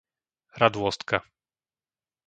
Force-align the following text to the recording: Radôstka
Radôstka 0.61 1.17